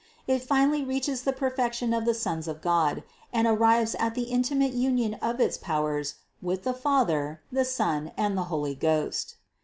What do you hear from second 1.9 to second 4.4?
of the sons of God and arrives at the